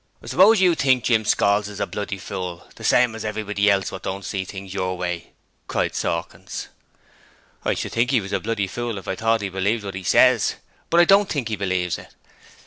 [0.23, 3.91] 'I suppose you think Jim Scalds is a bloody fool, the same as everybody else
[3.91, 5.29] what don't see things YOUR way?'
[5.71, 6.69] said Sawkins.
[7.63, 10.55] 'I should think he was a fool if I thought he believed what he says.
[10.89, 12.15] But I don't think he believes it.